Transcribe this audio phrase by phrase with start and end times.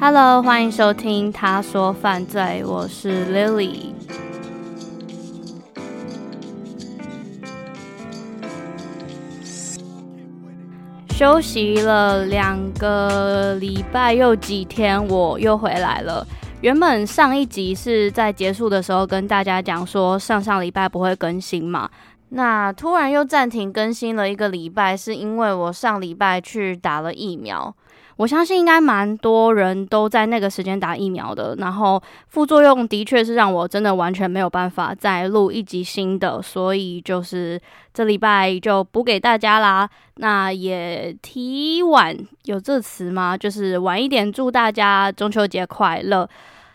[0.00, 3.92] Hello，欢迎收听《他说犯罪》，我是 Lily。
[11.10, 16.24] 休息了两个礼拜又几天，我又回来了。
[16.60, 21.90] 原本上一集是在结束的时候跟大家讲说，上上礼拜不会更新嘛。
[22.28, 27.74] 那突然又暂停更新了一个礼拜，是因为我上礼拜去打了疫苗。
[28.18, 37.60] 我相信应该蛮多人都在那个时间打疫苗的，然后副作用的确是让我真的完全没有办法再录一集新的，所以就是
[37.94, 39.88] 这礼拜就补给大家啦。
[40.16, 43.38] 那也提晚有这词吗？
[43.38, 46.28] 就是晚一点祝大家中秋节快乐。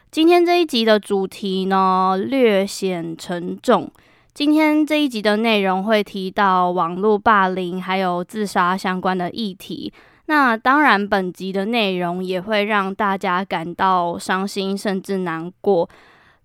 [0.10, 3.92] 今天这一集的主题呢，略显沉重。
[4.34, 9.92] 今天这一集的内容会提到网络霸凌还有自杀相关的议题。
[10.28, 15.90] 那当然，本集的内容也会让大家感到伤心甚至难过。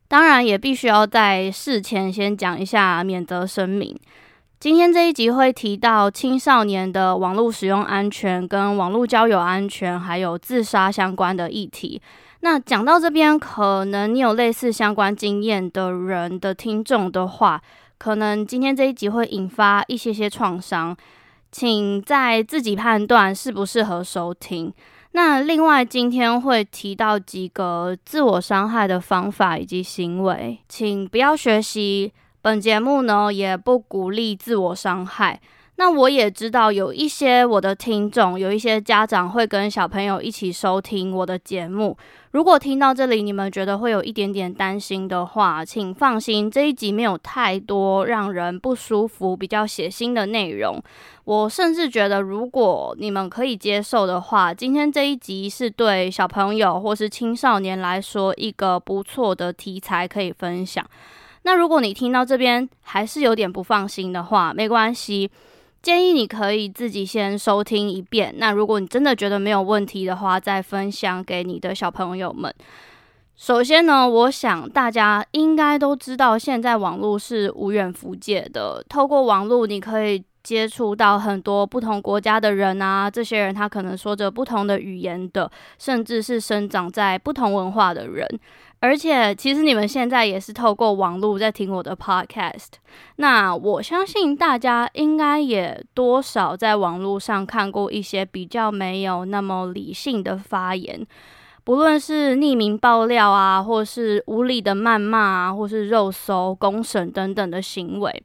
[0.09, 3.97] 当然，也必须要在事前先讲一下免责声明。
[4.59, 12.03] 今天这一集会提到青少年的网络使用安全、跟网络交友安全，还有自杀相关的议题。
[12.41, 17.63] 那讲到这边，可能你有类似相关经验的人的听众的话，
[17.99, 20.97] 可能今天这一集会引发一些些创伤。
[21.51, 24.73] 请在自己判断适不适合收听。
[25.13, 32.13] 那另外，今天会提到几个自我伤害的方法以及行为，请不要学习。
[32.43, 35.41] 本节目呢，也不鼓励自我伤害。
[35.77, 41.97] 那我也知道有一些我的听众，有一些家长会跟小朋友一起收听我的节目。
[42.33, 50.79] 如果听到这里，你们觉得会有一点点担心的话，请放心，这一集没有太多让人不舒服、比较血腥的内容。
[51.25, 60.85] 我甚至觉得，如果你们可以接受的话，今天这一集是对小朋友或是青少年来说一个不错的题材可以分享。
[61.43, 65.31] 那如果你听到这边还是有点不放心的话，没关系。
[65.81, 68.35] 建议你可以自己先收听一遍。
[68.39, 72.53] 那如果你真的觉得没有问题的话，再分享给你的小朋友们。
[73.37, 78.85] 首先呢，我想大家应该都知道，现在网络是无远弗届的。
[78.89, 83.09] 透过网络，你可以接触到很多不同国家的人啊。
[83.09, 88.27] 这些人他可能说着不同的语言的，甚至是生长在不同文化的人。
[88.81, 92.75] 而且，其实你们现在也是透过网络在听我的 podcast。
[93.17, 101.05] 那我相信大家应该也多少在网络上看过一些比较没有那么理性的发言，
[101.65, 108.23] 不论是匿名爆料啊，或是无理的谩骂啊，或是肉搜、公审等等的行为。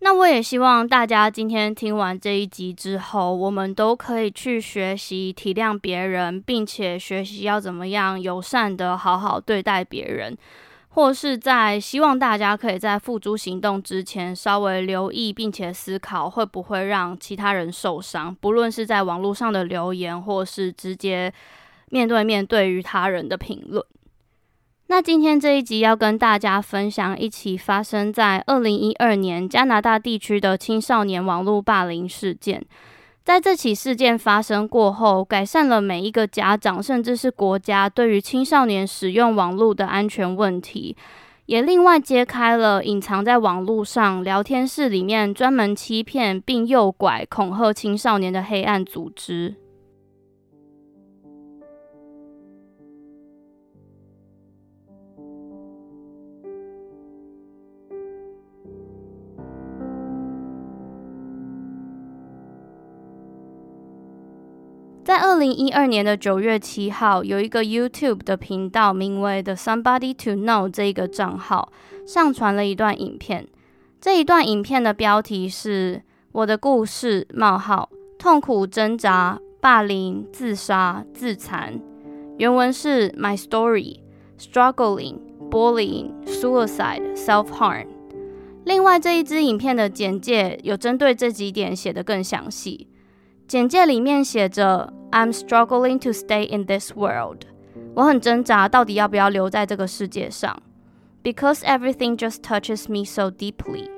[0.00, 10.38] 那我也希望大家今天听完这一集之后，我们都可以去学习体谅别人，并且学习要怎么样友善的好好对待别人，
[10.90, 21.32] 或是在希望大家可以在付诸行动之前稍微留意，并且思考会不会让其他人受伤，不论是在网络上的留言，或是直接
[21.90, 23.84] 面对面对于他人的评论。
[24.90, 32.64] 那今天这一集要跟大家分享一起发生在二零一二年加拿大地区的青少年网络霸凌事件。
[33.22, 40.96] 在这起事件发生过后，改善了每一个家长甚至是国家对于青少年使用网络的安全问题，
[41.44, 49.56] 也另外揭开了隐藏在网络上聊天室里面专门欺骗并诱拐恐吓青少年的黑暗组织。
[65.08, 71.72] 在二零一二年的九月七号，有一个 YouTube 的频道，名为 The Somebody to Know 这一个账号，
[72.06, 73.48] 上传了一段影片。
[74.02, 76.02] 这一段影片的标题是
[76.32, 77.88] “我的故事：冒号
[78.18, 81.80] 痛苦挣扎、霸凌、自杀、自残”。
[82.36, 84.00] 原文是 “My story:
[84.38, 85.20] struggling,
[85.50, 87.86] bullying, suicide, self-harm”。
[88.66, 92.88] 另外，这一支影片的简介有针对这几点写得更详细。
[93.47, 97.41] 简介里面写着：“I'm struggling to stay in this world。”
[97.95, 100.61] 我很挣扎，到底要不要留在这个世界上。
[101.23, 103.89] Because everything just touches me so deeply，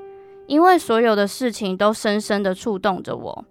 [0.48, 3.46] 因为所有的事情都深深的触动着我。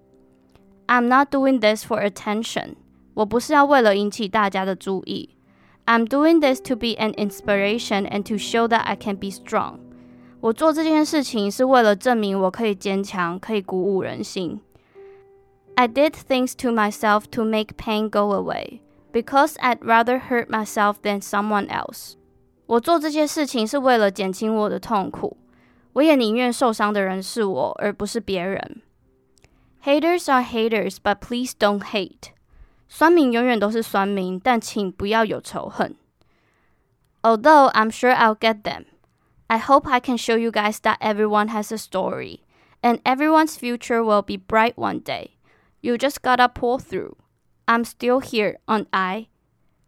[0.87, 2.75] I'm not doing this for attention，
[3.14, 5.31] 我不是要为了引起大家的注意。
[5.87, 9.78] I'm doing this to be an inspiration and to show that I can be strong。
[10.40, 14.61] 我做这件事情是为了证明我可以坚强，可以鼓舞人心。
[15.78, 18.81] I did things to myself to make pain go away,
[19.12, 22.14] because I'd rather hurt myself than someone else.
[22.66, 25.37] 我做这些事情是为了减轻我的痛苦，
[25.94, 28.82] 我也宁愿受伤的人是我，而不是别人。
[29.84, 32.31] Haters are haters, but please don't hate.
[32.88, 35.96] 酸民永远都是酸民，但请不要有仇恨。
[37.22, 38.84] Although I'm sure I'll get them,
[39.49, 42.40] I hope I can show you guys that everyone has a story,
[42.81, 45.32] and everyone's future will be bright one day.
[45.81, 47.15] You just gotta pull through.
[47.65, 49.27] I'm still here, aren't I?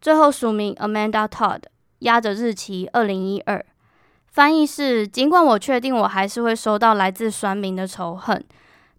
[0.00, 1.62] 最后署名 Amanda Todd。
[2.00, 3.64] 压着日期，二零一二。
[4.26, 8.44] 翻译是：尽管我确定我还是会收到来自酸民的仇恨，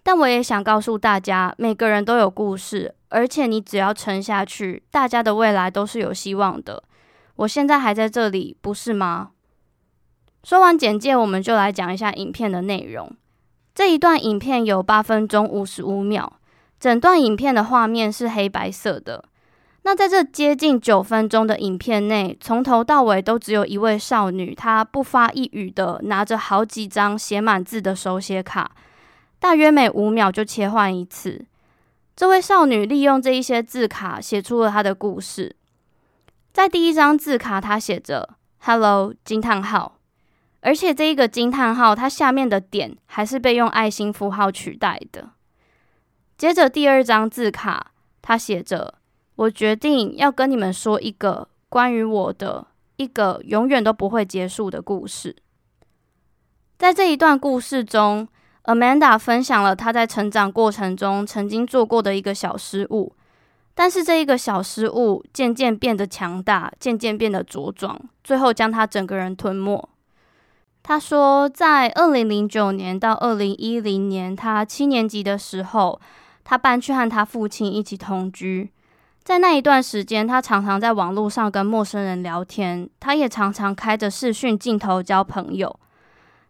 [0.04, 6.84] 但我也想告诉大家，每个人都有故事，而且你只要撑下去，大家的未来都是有希望的。
[7.38, 9.32] 我现在还在这里，不是吗？
[10.44, 13.12] 说完简介，我们就来讲一下影片的内容。
[13.74, 16.40] 这一段影片有八分钟五十五秒，
[16.84, 19.24] 整段影片的画面是黑白色的。
[19.84, 28.72] 那在这接近九分钟的影片内，从头到尾都只有一位少女，她不发一语的拿着好几张写满字的手写卡，
[29.40, 31.46] 大约每五秒就切换一次。
[32.18, 35.56] 这位少女利用这一些字卡写出了她的故事。
[36.52, 40.00] 在第一张字卡，她写着 “Hello” 惊叹号，
[40.60, 45.30] 而且这一个惊叹号，它下面的点还是被用爱心符号取代的。
[46.44, 47.92] 接着第二张字卡，
[48.22, 48.96] 他写着。
[49.36, 52.68] 我决定要跟你们说一个关于我的
[52.98, 55.38] 一个永远都不会结束的故事。
[56.78, 58.28] 在这一段故事中
[58.66, 63.16] ，Amanda 分享了她在成长过程中曾经做过的一个小失误，
[63.74, 69.88] 但是这一个小失误渐渐变得强大，渐渐变得茁壮，最后将她整个人吞没。
[70.84, 76.02] 她说，在二零零九年到二零一零年，她七年级的时候，
[76.44, 78.72] 他搬去和他父亲一起同居。
[79.24, 85.80] 在那一段时间，他常常在网络上跟陌生人聊天，他也常常开着视讯镜头交朋友。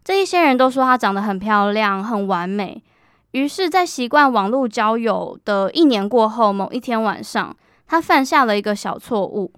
[0.02, 2.82] 这一些人都说他长得很漂亮、很完美。
[3.30, 7.56] 于是，在习惯网络交友的一年过后，某一天晚上，
[7.86, 9.52] 他犯下了一个小错误。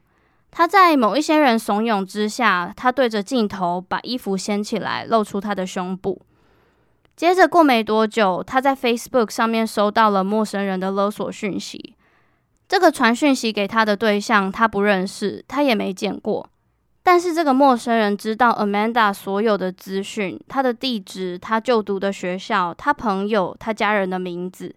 [0.51, 6.21] 他在某一些人怂恿之下，他对着镜头把衣服掀起来，露出他的胸部。
[7.17, 11.95] 接着过没多久，他在 Facebook 上面收到了陌生人的勒索讯息。
[12.69, 16.47] 这个传讯息给他的对象，他不认识，他也没见过。
[17.03, 24.75] 但是这个陌生人知道 Amanda 所有的资讯，他的地址、他就读的学校、他朋友、他家人的名字，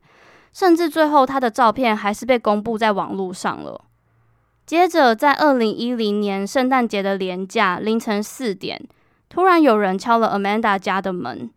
[0.54, 3.82] 甚至最后他的照片还是被公布在网络上了。
[4.66, 8.88] 接着，在二零一零年圣诞节的连假凌晨四点，
[9.28, 11.50] 突然有人敲了 Amanda 家的门。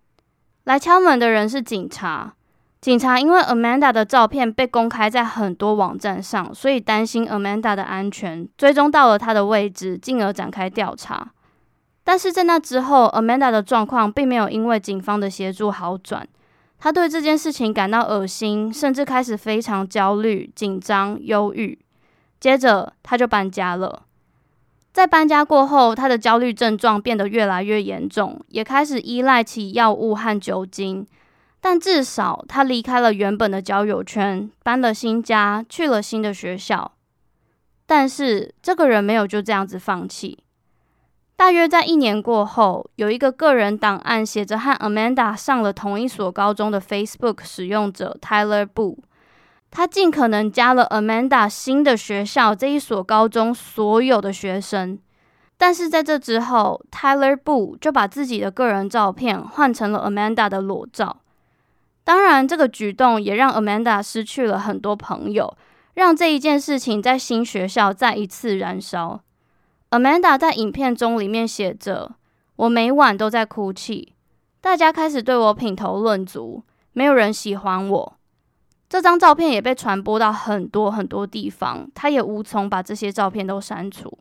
[0.65, 2.35] 来敲门的人是警察。
[2.81, 11.33] 警察因为 Amanda 的照片被公开在很多网站上，所以担心 Amanda 的安全，追踪到了她的位置，进而展开调查。
[12.03, 16.27] 但是在那之后，Amanda 的状况并没有因为警方的协助好转，
[16.79, 21.79] 她对这件事情感到恶心，甚至开始非常焦虑、紧张、忧郁。
[22.41, 24.03] 接着，她就搬家了。
[24.93, 31.07] 在搬家过后，他的焦虑症状变得越来越严重，也开始依赖起药物和酒精。
[31.61, 36.93] 但至少他离开了原本的交友圈，搬了新家，去了新的学校。
[37.87, 40.39] 但是这个人没有就这样子放弃。
[41.37, 48.99] 大约在一年过后，有一个个人档案写着和 Amanda 上了同一所高中的 Facebook 使用者 Tyler Boo，
[49.75, 54.99] 他尽可能加了 Amanda 新的学校这一所高中所有的学生。
[55.57, 61.23] 但是在这之后，Tyler Boo 就把自己的个人照片换成了 Amanda 的裸照。
[62.05, 65.57] 当然，这个举动也让 Amanda 失去了很多朋友，
[65.95, 69.21] 让这一件事情在新学校再一次燃烧。
[69.91, 72.17] Amanda 在影片中里面写着
[72.57, 74.15] ：“我每晚都在哭泣，
[74.61, 76.63] 大家开始对我品头论足，
[76.93, 78.15] 没有人喜欢我。”
[78.93, 84.19] 这张照片也被传播到很多很多地方，他也无从把这些照片都删除。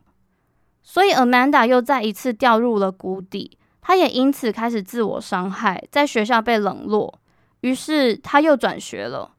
[0.81, 7.19] 所以 Amanda 又再一次掉入了谷底，他也因此开始自我伤害，在学校被冷落，
[7.59, 9.33] 于是他又转学了。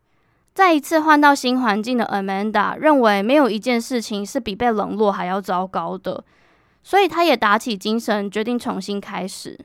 [0.52, 6.22] 再一次换到新环境的 Amanda 认为没有一件事情是比被冷落还要糟糕的，
[6.82, 9.58] 所以他也打起精神，决定重新开始。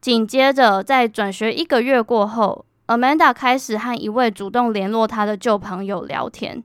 [0.00, 6.64] 紧接着，在转学一个月过后，Amanda 开始和一位主动联络他的旧朋友聊天，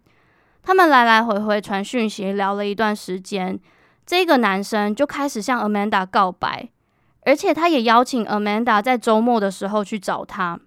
[0.63, 3.59] 他们来来回回传讯息，聊了一段时间，
[4.07, 6.69] 这个男生就开始向 Amanda 告白，
[7.21, 10.59] 而且他也邀请 Amanda 在周末的时候去找他。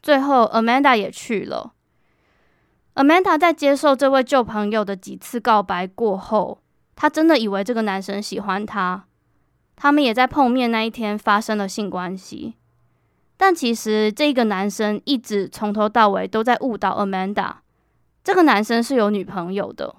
[0.00, 1.72] 最后，Amanda 也去了。
[2.94, 6.60] Amanda 在接受这位旧朋友的几次告白过后，
[6.94, 9.06] 她真的以为这个男生喜欢她。
[9.74, 12.54] 他们也在碰面那一天发生了性关系，
[13.40, 17.54] 但其实这个男生一直从头到尾都在误导 Amanda。
[18.22, 19.94] 这个男生是有女朋友的。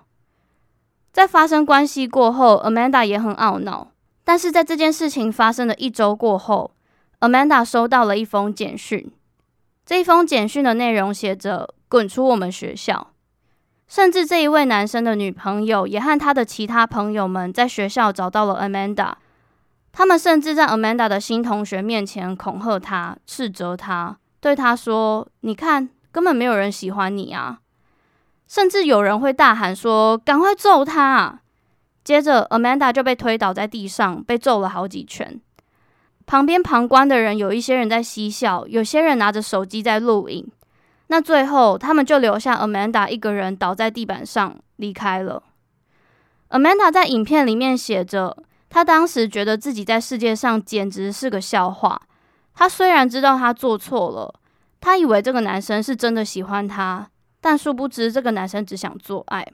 [1.11, 3.87] 在发生关系过后，Amanda 也很懊恼。
[4.23, 6.75] 但是在这件事情发生的一周过后
[7.21, 9.11] ，Amanda 收到了一封简讯。
[9.87, 11.73] 这一封简讯的内容写着。
[11.89, 13.07] 滚出我们学校！
[13.85, 19.15] 甚至这一位男生的女朋友也和他的其他朋友们在学校找到了 Amanda。
[19.91, 27.59] 他们甚至在 Amanda 的新同学面前恐吓他、斥责他，对他说：“你看，根本没有人喜欢你啊！”
[28.47, 31.39] 甚至有人会大喊说：“赶快揍他！”
[32.03, 35.39] 接着，Amanda 就被推倒在地上，被揍了好几拳。
[36.25, 40.49] 旁边旁观的人有一些人在嬉笑，有些人拿着手机在录影。
[41.07, 45.43] 那最后，他们就留下 Amanda 一个人倒在地板上离开了。
[46.49, 48.37] Amanda 在影片里面写着，
[48.73, 52.01] 他当时觉得自己在世界上简直是个笑话。
[52.53, 54.33] 他虽然知道他做错了，
[54.79, 57.09] 他以为这个男生是真的喜欢她，
[57.41, 59.45] 但殊不知这个男生只想做爱。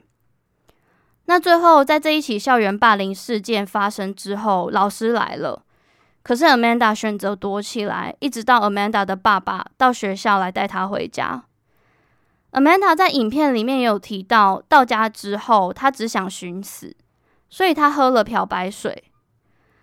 [1.26, 5.64] 那最后，在这一起校园霸凌事件发生之后，老师来了。
[6.22, 11.44] 可是 Amanda 选择躲起来，一直到 Amanda 的爸爸到学校来带她回家。
[12.52, 16.96] Amanda 在影片里面也有提到，到家之后她只想寻死，
[17.50, 19.04] 所以她喝了漂白水。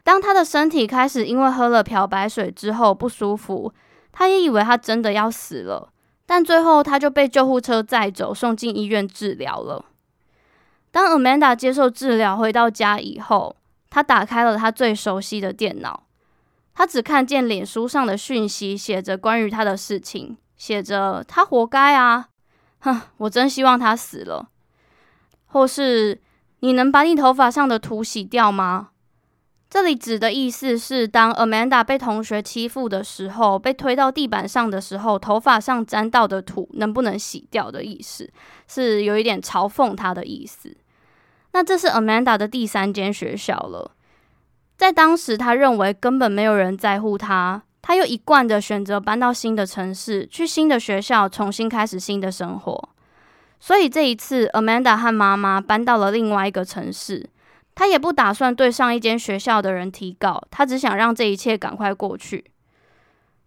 [0.05, 3.73] 当他的身体开始因为喝了漂白水之后不舒服，
[4.11, 5.89] 他也以为他真的要死了，
[6.27, 9.83] 但最后他就被救护车载走，送进医院治疗了。
[10.91, 13.55] 当 Amanda 接受治疗回到家以后，
[13.89, 16.03] 他打开了他最熟悉的电脑，
[16.75, 22.27] 他只看见脸书上的讯息，写着关于他的事情，写着他活该啊。
[22.81, 24.49] 哼，我真希望他死了。
[25.47, 26.21] 或是
[26.59, 28.89] 你能把你头发上的土洗掉吗？
[29.69, 38.31] 这里指的意思是，当 Amanda 被同学欺负的时候，被推到地板上的时候，头发上沾到的土能不能洗掉的意思，
[38.67, 40.77] 是有一点嘲讽他的意思。
[41.51, 43.91] 那这是 Amanda 的第三间学校了。
[44.77, 47.63] 在当时，他认为根本没有人在乎他。
[47.81, 52.89] 他又一贯的选择搬到新的城市，去新的学校，重新开始新的生活。
[53.59, 57.29] 所以这一次，Amanda 和妈妈搬到了另外一个城市。
[57.75, 62.45] 他也不打算对上一间学校的人提告，他只想让这一切赶快过去。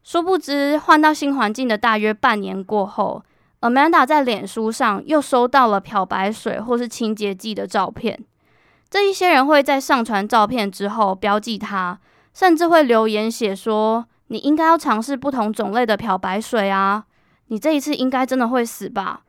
[0.04, 3.24] 殊不知，换到新环境的大约半年过后
[3.62, 8.22] ，Amanda 在脸书上又收到了漂白水或是清洁剂的照片。
[8.88, 11.98] 这一些人会在上传照片之后标记他，
[12.32, 14.06] 甚至会留言写说。
[14.30, 17.06] 你应该要尝试不同种类的漂白水啊！
[17.46, 19.22] 你这一次应该真的会死吧？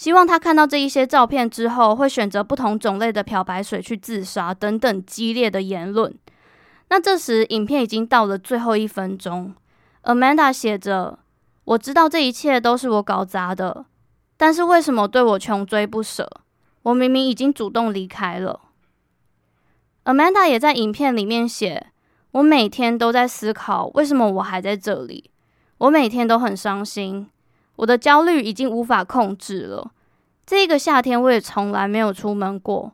[0.00, 6.18] 希望他看到这一些照片之后，会选择不同种类的漂白水去自杀等等激烈的言论。
[6.88, 9.54] 那这时，影片已经到了最后一分钟
[10.04, 11.18] ，Amanda 写着
[11.64, 13.84] ：“我知道这一切都是我搞砸的，
[14.38, 16.26] 但是为什么对我穷追不舍？
[16.84, 18.58] 我明明已经主动离开了。
[20.04, 21.88] ”Amanda 也在影片里面写。
[22.30, 25.30] 我每天都在思考，为什么我还在这里？
[25.76, 27.28] 我每天都很伤心，
[27.80, 29.90] 我的焦虑已经无法控制了。
[30.44, 32.92] 这个夏天，我也从来没有出门过。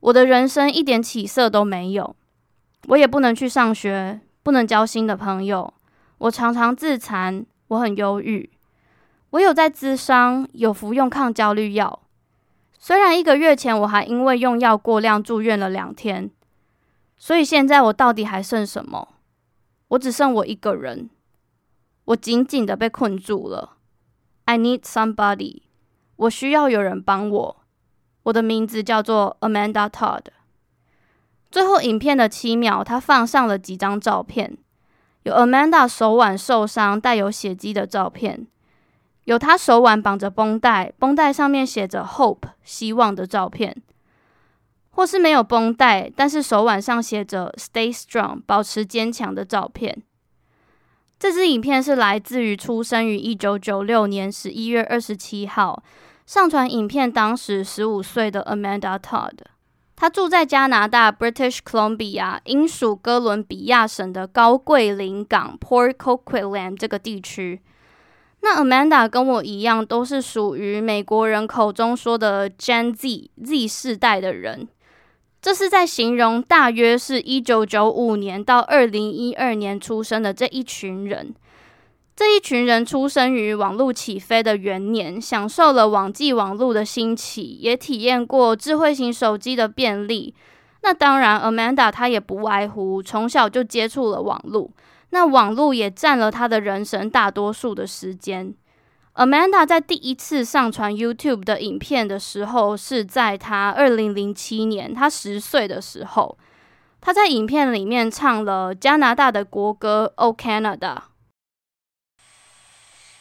[0.00, 2.16] 我的人生一点起色都没有，
[2.88, 5.74] 我也不能去上学，不能交新的朋友。
[6.16, 8.48] 我常常自残，我很忧郁。
[9.30, 12.00] 我有在咨商，有服用抗焦虑药。
[12.78, 16.30] 虽然一个月前我还因为用药过量住院了两天。
[17.18, 19.08] 所以现在我到底还剩什么？
[19.88, 21.10] 我只剩我一个人，
[22.06, 23.73] 我紧紧的被困住了。
[24.46, 25.62] I need somebody，
[26.16, 27.56] 我需要有人帮我。
[28.24, 30.24] 我的名字叫做 Amanda Todd。
[31.50, 34.56] 最后影片的七秒，他放上了几张照片，
[35.22, 38.46] 有 Amanda 手腕受伤、带有血迹的照片，
[39.24, 43.82] 有他手腕绑着绷带，绷带上面写着 Hope 希望的照片，
[44.90, 50.02] 或是没有绷带，但是手腕上写着 Stay Strong 保持坚强的照片。
[51.24, 55.82] 这支影片是来自于出生于一九九六年十一月二十七号，
[56.26, 59.38] 上传影片当时十五岁的 Amanda Todd。
[59.96, 67.62] 她住在加拿大 British Columbia 英属哥伦比亚省的高桂林港 Port Coquitlam 这个地区。
[68.42, 74.68] 那 Amanda 跟我一样，都是属于美国人口中说的 Gen Z Z 世代的人。
[75.44, 81.34] 这是在形容大约是一九九五年到二零一二年出生的这一群人。
[82.16, 90.34] 这一群人出生于网络起飞的元年，享受了网际网络的兴起，也体验过智慧型手机的便利。
[90.80, 94.70] 那当然，Amanda 她也不外乎从小就接触了网络，
[95.10, 98.54] 那网络也占了她的人生大多数的时间。
[99.14, 106.36] Amanda 在第一次上传 YouTube 的影片的时候，是在她二零零七年，她十岁的时候，
[107.00, 110.78] 她在影片里面唱了加拿大的国歌《O Canada》。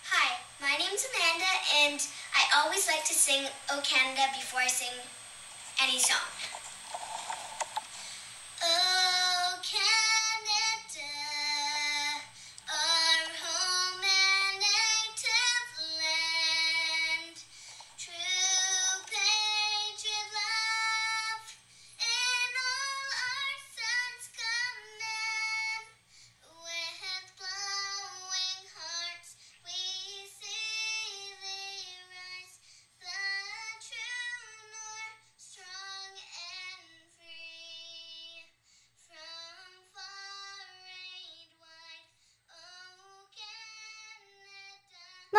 [0.09, 1.45] Hi, my name is Amanda,
[1.75, 2.01] and
[2.33, 4.89] I always like to sing O Canada before I sing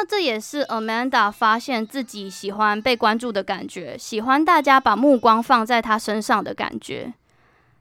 [0.06, 7.14] 这也是 Amanda 发现自己喜欢被关注的感觉，喜欢大家把目光放在她身上的感觉。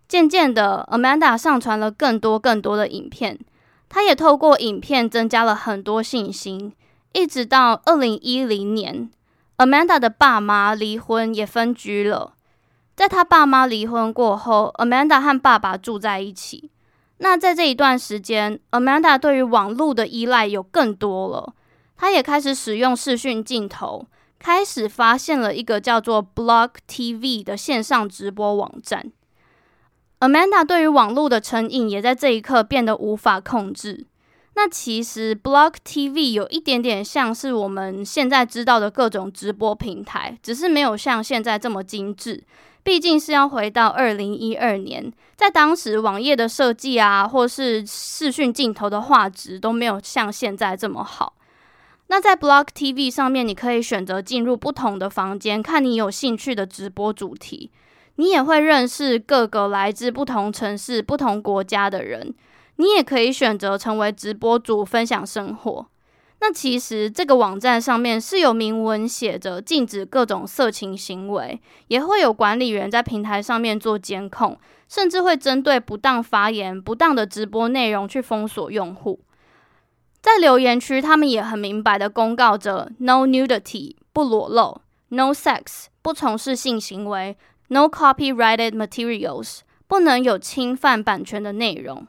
[0.07, 3.39] 渐渐的，Amanda 上传了更多更多的影片，
[3.89, 6.73] 她也透过影片增加了很多信心。
[7.13, 9.09] 一直到二零一零年
[9.57, 12.33] ，Amanda 的爸妈离婚也分居了。
[12.95, 16.69] 在她爸妈离婚过后，Amanda 和爸爸住在一起。
[17.17, 21.53] 那在这一段时间，Amanda 对于网络的依赖有更多了。
[22.03, 24.05] 他也开始使用视讯镜头，
[24.37, 29.09] 开始发现了一个叫做 Block TV 的线上直播网站。
[30.19, 34.05] Amanda 对于网络的成瘾也在这一刻变得无法控制。
[34.55, 42.43] 那其实 Block TV 有一点点像是我们现在知道的各种直播平台，只是没有像现在这么精致。
[42.83, 51.35] 毕竟是要回到二零一二年，在当时网页的设计啊，或是视讯镜头的画质都没有像现在这么好。
[52.07, 57.71] 那在 Block TV 上面，你可以选择进入不同的房间，看你有兴趣的直播主题。
[58.15, 62.33] 你也会认识各个来自不同城市、不同国家的人。
[62.75, 65.87] 你也可以选择成为直播主，分享生活。
[66.39, 79.21] 那其实这个网站上面是有明文写着禁止各种色情行为，也会有管理员在平台上面做监控，甚至会针对不当发言、不当的直播内容去封锁用户。
[80.23, 87.35] 在留言区，他们也很明白的公告着：No nudity，不裸露；No sex，不从事性行为
[87.67, 92.07] ；No copyrighted materials，不能有侵犯版权的内容。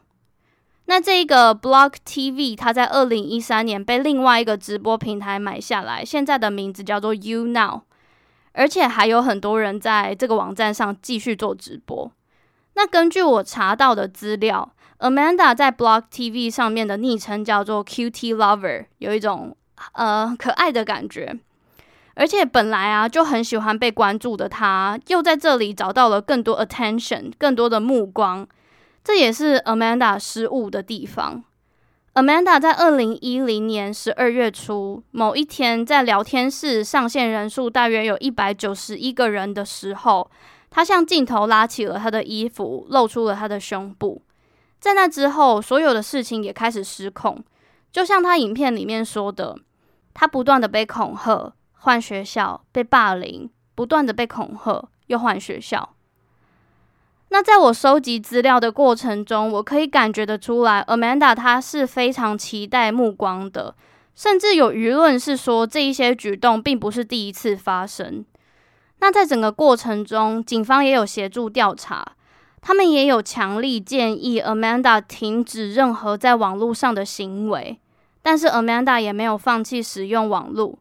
[0.85, 7.81] 那这个 Block TV，它在二零一三年被另外一个直播平台买下来，现在的名字叫做 YouNow，
[8.53, 12.09] 而且还有很多人在这个网站上继续做直播。
[12.75, 19.55] 那根据我查到的资料，Amanda 在 Block TV 上面的昵称叫做 Q T Lover，有一种
[19.93, 21.37] 呃可爱的感觉。
[22.15, 28.47] 而且本来啊就很喜欢被关注的他，又在这里找到了更多 attention，更多的目光。
[29.03, 31.43] 这也是 Amanda 失误的地方。
[32.13, 40.31] Amanda 在二零一零年十二月初某一天，在聊天室上线人数大约有一百九十一个人的时候，
[40.69, 44.21] 他向镜头拉起了他的衣服，露出了他的胸部。
[44.85, 47.43] 在那之后，所有的事情也开始失控。
[47.91, 49.57] 就像他影片里面说的，
[50.13, 55.95] 他不断的被恐吓，换学校，被霸凌，不断的被恐吓，又换学校。
[57.29, 63.73] 那在我收集资料的过程中，我可以感觉得出来，Amanda 她是非常期待目光的。
[64.13, 68.23] 甚至有舆论是说这一些举动并不是第一次发生。
[68.99, 72.05] 那在整个过程中，警方也有协助调查，
[72.67, 77.79] 他们也有强力建议 Amanda 停止任何在网络上的行为，
[78.23, 80.79] 但是 Amanda 也没有放弃使用网络。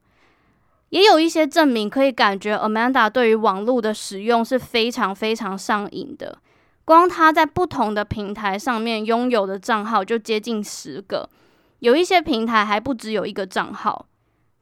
[0.88, 6.38] 也有一些证明可以感觉 Amanda 对于网络的使用是非常非常上瘾的。
[6.87, 11.29] 光他在不同的平台上面拥有的账号就接近十个，
[11.81, 14.07] 有一些平台还不只有一个账号。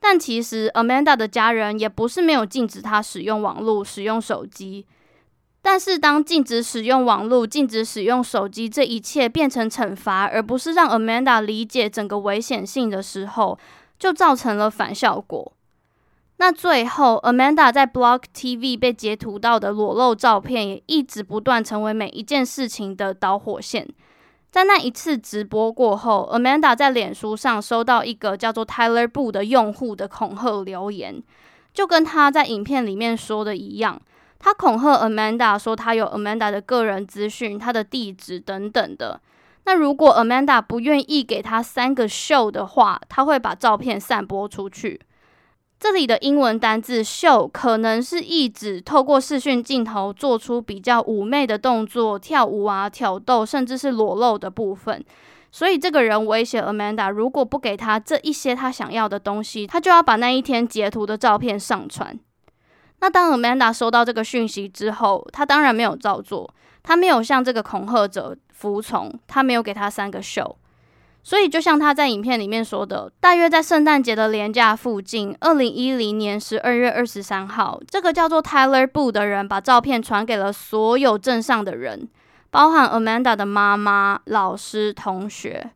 [0.00, 4.84] 但其实 Amanda 的家人也不是没有禁止他使用网络、使用手机。
[5.64, 13.56] 但是当禁止使用网络、禁止使用手机这一切变成惩罚，而不是让 Amanda 理解整个危险性的时候，
[13.98, 15.52] 就造成了反效果。
[16.38, 23.88] 那最后，Amanda 在 Block TV 被截图到的裸露照片，也一直不断成为每一件事情的导火线。
[24.50, 31.22] 在那一次直播过后，Amanda 在脸书上收到一个叫做 Tyler Boo 的用户的恐吓留言，
[31.72, 34.02] 就跟他在影片里面说的一样，
[34.44, 39.20] 他恐吓 Amanda 说他有 Amanda 的个人资讯、他的地址等等的。
[39.64, 45.00] 那如果 Amanda 不愿意给他三个 show 的话，他会把照片散播出去。
[45.78, 55.04] 这里的英文单字 show 可能是意指透过视讯镜头做出比较妩媚的动作，跳舞啊、挑逗，甚至是裸露的部分。
[55.52, 62.18] 所以这个人威胁 Amanda，如果不给他这一些他想要的东西，他就要把那一天截图的照片上传。
[63.02, 70.54] 那当 Amanda 收到这个讯息之后，他当然没有照做，他没有向这个恐吓者服从，他没有给他三个 show。
[71.24, 82.08] 所以，就像他在影片里面说的，大约在圣诞节的连假附近，二零一零年十二月二十三号，这个叫做 Tyler Boo 的人把照片传给了所有镇上的人，
[82.50, 85.72] 包含 Amanda 的妈妈、老师、同学。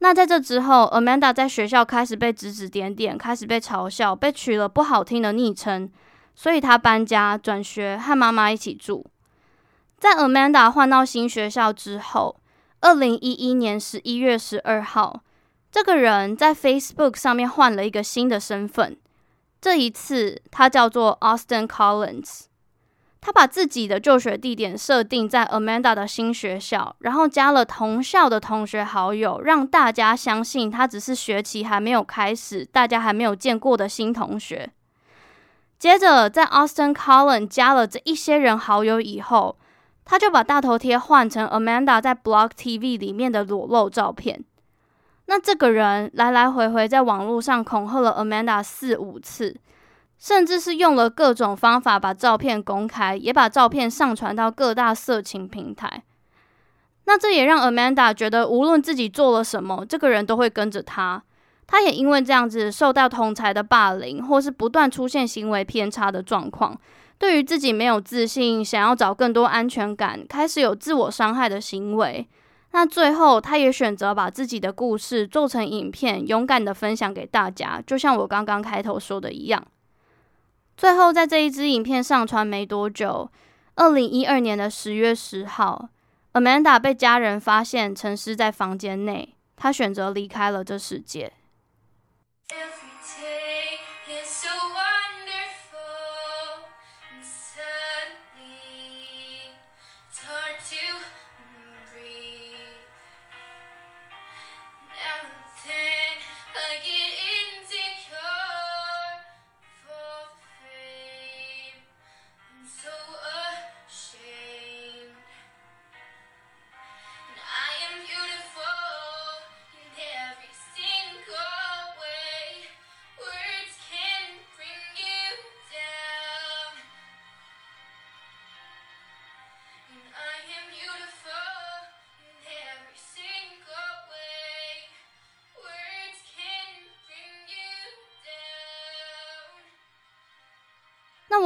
[0.00, 5.90] 那在这之后，Amanda 在学校开始被指指点点，开始被嘲笑，被取了不好听的昵称，
[6.36, 9.04] 所以他搬家转学，和妈妈一起住。
[9.98, 12.38] 在 Amanda 换到新学校之后，
[12.80, 15.22] 二零一一年十一月十二号，
[15.72, 18.96] 这个人在 Facebook 上面换了一个新的身份。
[19.60, 22.42] 这一次，他叫做 Austin Collins。
[23.22, 34.70] 他把自己的就学地点设定在 Amanda 的新学校，然后加了同校的同学好友，让大家相信他只是学期还没有开始，大家还没有见过的新同学。
[35.78, 39.56] 接着，在 Austin Collin 加了这一些人好友以后，
[40.04, 44.44] 他就把大头贴换成 Amanda 在 Block TV 里面的裸露照片。
[45.26, 49.56] 那这个人来来回回在网络上恐吓了 Amanda 四五次，
[50.18, 56.04] 甚至是用了各种方法把照片公开，也把照片上传到各大色情平台。
[57.04, 61.22] 那这也让 Amanda 觉得，无论自己做了什么，这个人都会跟着他。
[61.66, 66.78] 他也因为这样子受到同才的霸凌，或是不断出现行为偏差的状况。
[67.18, 72.28] 对于自己没有自信，想要找更多安全感，开始有自我伤害的行为。
[72.72, 79.64] 那最后，他也选择把自己的故事做成影片，勇敢的分享给大家，就像我刚刚开头说的一样。
[80.76, 83.30] 最后，在这一支影片上传没多久，
[83.76, 85.88] 二零一二年的十月十号
[86.34, 91.32] ，Amanda 被家人发现沉尸在房间内，她选择离开了这世界。
[92.48, 92.85] 那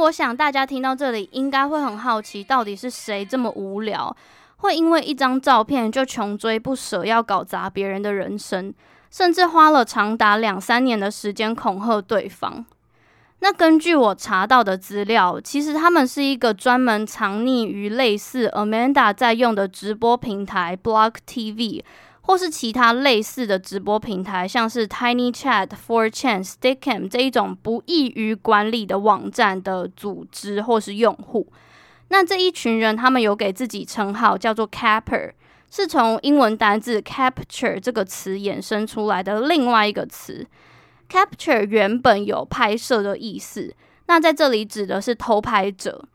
[0.01, 4.15] 我想大家听到这里应该会很好奇，到底是谁这么无聊，
[4.57, 8.73] 会因为一张照片就穷追不舍，要搞砸别人的人生，
[9.11, 12.65] 甚至花了长达两三年的时间恐吓对方？
[13.39, 21.83] 那根据我查到的资料，其实他们是一个专门藏匿于类似 Amanda 在用的直播平台 Block TV。
[22.21, 31.47] 或是其他类似的直播平台，像是 Tiny Chat、for ChatStickam 这一种不易于管理的网站的组织或是用户。
[32.09, 35.31] 那这一群人，他们有给自己称号，叫做 Capper，
[35.69, 40.45] 是从英文单字 capture 这个词衍生出来的另外一个词。
[41.09, 43.73] capture 原本有拍摄的意思，
[44.07, 46.05] 那在这里指的是偷拍者。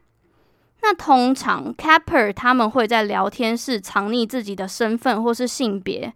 [0.88, 6.14] 那通常 capper 他们会在聊天室藏匿自己的身份或是性别，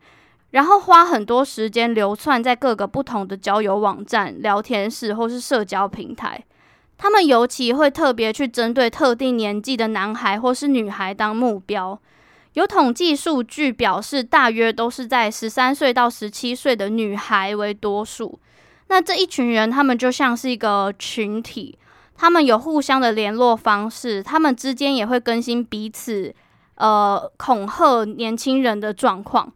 [0.53, 6.41] 然后花很多时间流窜在各个不同的交友网站、聊天室或是社交平台。
[6.97, 11.99] 他们尤其会特别去针对特定年纪的男孩或是女孩当目标。
[12.53, 18.39] 有统计数据表示，大约都是在十三岁到十七岁的女孩为多数。
[18.87, 21.77] 那这一群人，他们就像是一个群体。
[22.21, 26.35] 他们有互相的联络方式，他们之间也会更新彼此，
[26.75, 29.51] 呃，恐吓年轻人的状况。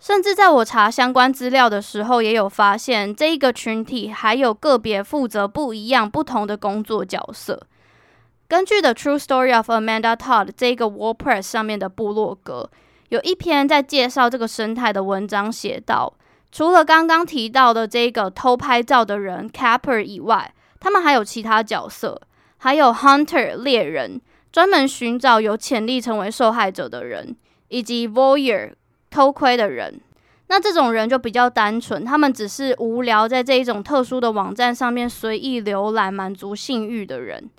[0.00, 7.62] 甚至在我查相关资料的时候，也有发现这一个群体还有个别负责不一样、不同的工作角色。
[8.48, 12.68] 根据 The True Story of Amanda Todd 这个 WordPress 上面的部落格，
[13.10, 16.12] 有一篇在介绍这个生态的文章，写到，
[16.50, 22.20] 除了刚刚提到的这个偷拍照的人 Capper 以外，他们还有其他角色，
[22.58, 24.20] 还有 Hunter 猎人，
[24.52, 27.36] 专门寻找有潜力成为受害者的人，
[27.68, 28.72] 以及 Voyeur
[29.10, 30.00] 偷窥的人。
[30.50, 37.50] 那这种人就比较单纯，他们只是无聊在这一种特殊的网站上面随意浏览，满足性欲的人，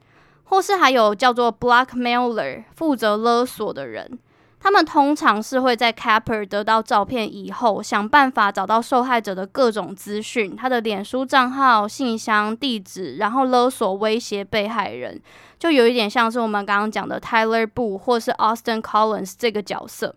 [0.45, 4.17] 或是还有叫做 Blackmailer 负责勒索的人。
[4.61, 15.21] 他们通常是会在 Capper 得到照片以后，想办法找到受害者的各种资讯，他的脸书账号、信箱、地址，然后勒索、威胁被害人，
[15.57, 20.13] 就有一点像是我们刚刚讲的 Tyler Boo 或是 Austin Collins 这个角色。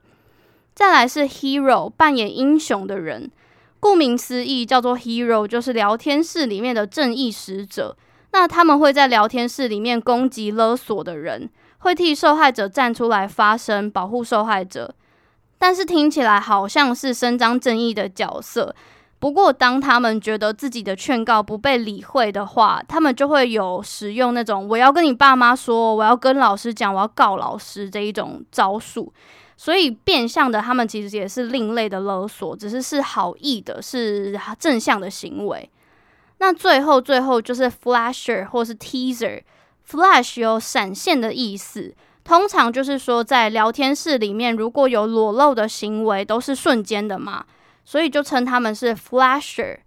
[0.74, 3.30] 再来是 Hero，扮演英雄的人，
[3.78, 7.96] 顾名思义叫做 Hero，就是聊天室里面的正义使者。
[8.32, 11.48] 那他们会在聊天室里面攻击勒索的人。
[11.82, 14.92] 会替受害者站出来发声，保护受害者，
[15.58, 18.74] 但是听起来好像是伸张正义的角色。
[19.18, 29.12] 不过，当他们觉得自己的劝告不被理会的话，他们就会有使用那种“我要跟你爸妈说，我要跟老师讲，我要告老师”这一种招数。
[29.56, 35.70] 所以，变相的，他们其实也是另类的勒索，只是是好意的，是正向的行为。
[36.38, 39.42] 那最后，最后就是 flasher 或是 teaser。
[39.88, 47.44] Flash 有闪现的意思，通常就是说在聊天室里面如果有裸露的行为，都是瞬间的嘛，
[47.84, 49.78] 所以就称他们是 Flasher。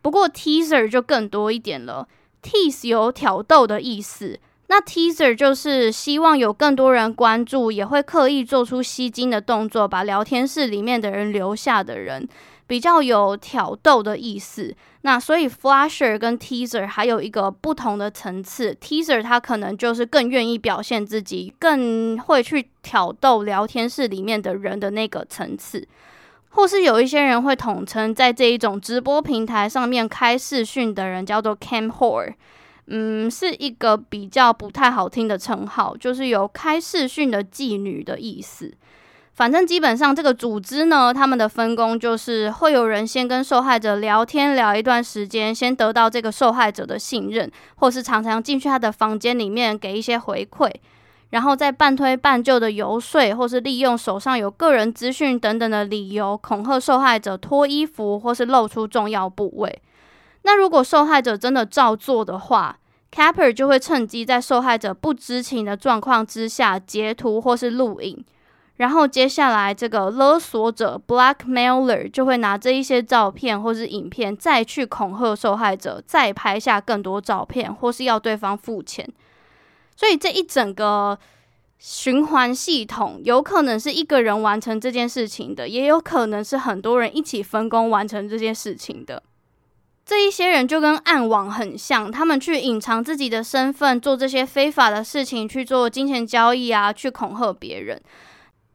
[0.00, 2.08] 不过 Teaser 就更多一点了
[2.42, 12.26] ，Tease 有挑逗的意思，那 Teaser 就是希望有更多人关注，也会刻意做出吸睛的动作，把聊天室里面的人留下的人。
[12.66, 18.72] 比较有挑逗的意思，那所以 flasher 跟 teaser 还有一个不同的层次。
[18.80, 25.86] teaser 他可能就是更愿意表现自己，更会去挑逗聊天室里面的人的那个层次，
[26.50, 32.32] 或是有一些人会统称在这一种直播平台上面开视讯的人叫做 cam whore，
[32.86, 38.72] 嗯，是一个比较不太好听的称号，就是有开视讯的妓女的意思。
[39.34, 50.70] 反正基本上这个组织呢，他们的分工就是会有人先跟受害者聊天聊一段时间，先得到这个受害者的信任，或是常常进去他的房间里面给一些回馈，
[51.30, 59.80] 然后再半推半就的游说，或是利用手上有个人资讯等等的理由恐吓受害者脱衣服或是露出重要部位。
[60.42, 62.76] 那如果受害者真的照做的话
[63.10, 68.22] ，Capper 就会趁机在受害者不知情的状况之下截图或是录影。
[68.76, 79.08] 然后接下来，这个勒索者 （blackmailer） 就会拿这一些照片或是影片，再去恐吓受害者，再拍下更多照片，或是要对方付钱。
[79.94, 81.16] 所以这一整个
[81.78, 89.22] 循环系统，有可能是一个人完成这件事情的，也有可能是很多人一起分工完成这件事情的。
[90.04, 98.00] 这一些人就跟暗网很像，他们去隐藏自己的身份，做这些非法的事情，去做金钱交易啊，去恐吓别人。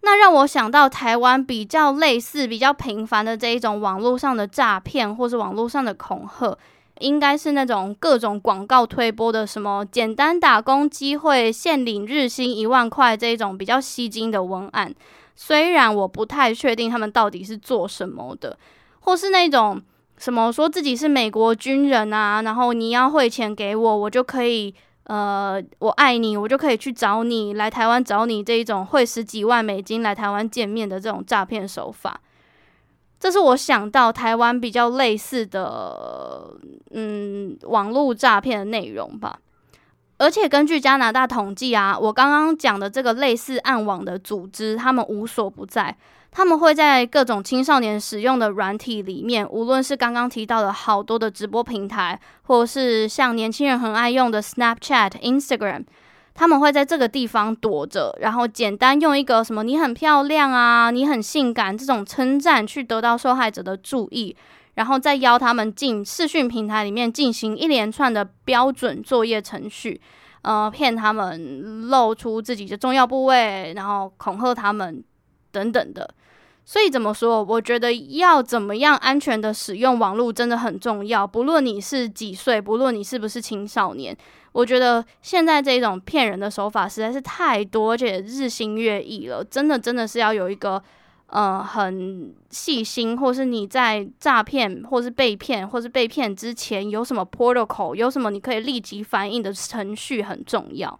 [0.10, 6.58] 那让我想到台湾比较类似、比较频繁的这一种网络上的诈骗，或是网络上的恐吓，
[7.00, 14.96] 应该是那种各种广告推播的什么简单打工机会、现领日薪一万块这一种比较吸睛的文案。
[15.36, 18.58] 虽然我不太确定他们到底是做什么的，
[19.02, 19.82] 或是那种
[20.18, 24.74] 什么说自己是美国军人啊，然后你要汇钱给我，我就可以。
[25.08, 32.20] 呃，我爱你，我就可以去找你，来台湾找你这一种汇十几万美金来台湾见面的这种诈骗手法，
[33.18, 36.52] 这是我想到台湾比较类似的，
[36.92, 39.40] 嗯，网络诈骗的内容吧。
[40.18, 45.96] 而且根据加拿大统计啊，我刚刚讲的这个类似暗网的组织，他们无所不在。
[46.38, 55.86] 他们会在各种青少年使用的软体里面，无论是刚刚提到的好多的直播平台，或是像年轻人很爱用的 Snapchat、Instagram。
[56.36, 64.38] 他们会在这个地方躲着，然后简单用一个什么“你很漂亮啊，你很性感”这种称赞去得到受害者的注意，
[64.76, 70.00] 然后再邀他们进视讯平台里面进行一连串的标准作业程序，
[70.44, 75.04] 呃，骗他们露出自己的重要部位，然后恐吓他们
[75.52, 76.08] 等等的。
[76.70, 77.42] 所以怎么说？
[77.42, 81.26] 我觉得要怎么样安全的使用网络真的很重要。
[81.26, 84.14] 不论你是几岁，不论你是不是青少年，
[84.52, 89.42] 我觉得现在这种骗人的手法实在是太多，而且日新月异了。
[89.42, 90.84] 真的真的是要有一个
[91.28, 101.00] 呃很细心，或是你在诈骗，或是被骗，或是被骗之前有什么 protocol，有什么你可以立即反应的程序很重要。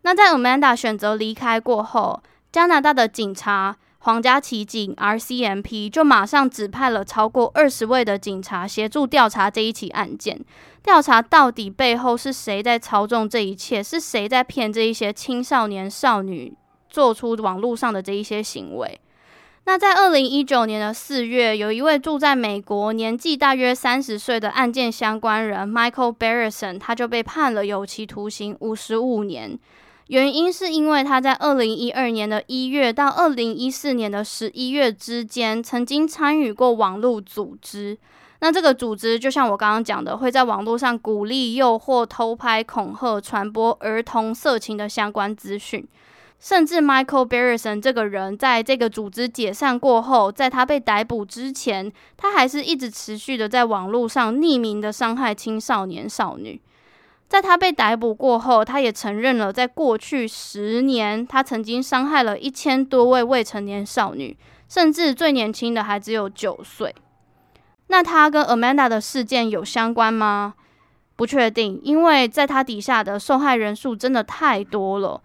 [0.00, 2.22] 那在 Amanda 选择离开过后。
[2.52, 10.40] 加拿大的警察皇家骑警 RCMP 就马上指派了超过二十位的警察协助调查这一起案件，
[10.82, 16.54] 调查到底背后是谁在操纵这一切，是谁在骗这一些青少年少女
[16.88, 18.98] 做出网络上的这一些行为。
[19.64, 29.56] 那在二零一九年的四月，有一位住在美国、年纪大约三十岁的案件相关人 Michael Barrison，他就被判了有期徒刑五十五年。
[30.10, 37.96] 原因是因为他在二零一二年的一月到二零一四年的十一月之间，曾经参与过网络组织。
[38.40, 45.86] 那这个组织就像我刚刚讲的，会在网络上鼓励、诱惑、偷拍、恐吓、传播儿童色情的相关资讯。
[46.40, 56.60] 甚至 Michael Barrison 这个人，在这个组织解散过后，在他被逮捕之前，他还是一直持续的在网络上匿名的伤害青少年少女。
[57.30, 64.36] 在他被逮捕过后，他也承认了，在过去十年，他曾经伤害了一千多位未成年少女，
[64.68, 66.92] 甚至最年轻的还只有九岁。
[67.86, 70.54] 那他跟 Amanda 的事件有相关吗？
[71.14, 75.22] 不确定，因为在他底下的受害人数真的太多了。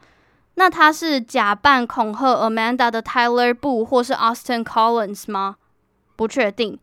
[0.53, 5.55] 那他是假扮恐吓 Amanda 的 Tyler 不或是 Austin Collins 吗？
[6.15, 6.77] 不确定，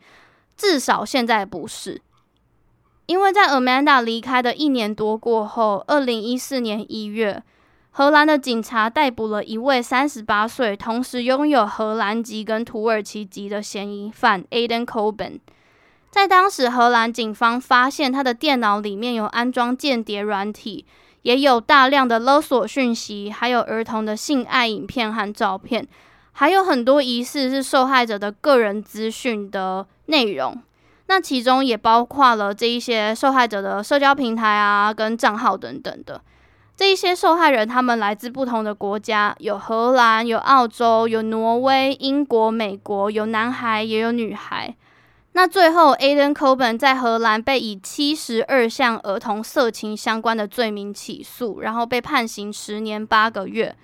[0.57, 2.03] 至少现在不是。
[3.07, 7.43] 因为在 Amanda 离开的一年多过后，二零一四年一月，
[7.91, 15.41] 荷兰的警察逮捕了一位三十八岁，同时拥有荷兰籍跟土耳其籍的嫌疑犯 Aiden Coben。
[16.11, 20.87] 在当时，荷兰警方发现他的电脑里面有安装间谍软体，
[21.23, 25.87] 也有大量的勒索讯息，还有儿童的性爱影片和照片，
[26.33, 30.63] 还有很多疑似是受害者的个人资讯的内容。
[31.07, 36.21] 那其中也包括了这一些受害者的社交平台啊，跟账号等等的。
[36.75, 44.75] 这一些受害人，他们来自不同的国家，有荷兰，有澳洲，有挪威、英国、美国，有男孩也有女孩。
[45.35, 53.77] 那最后，Aiden Coben 在荷兰被以七十二项儿童色情相关的罪名起诉，然后被判刑十年八个月。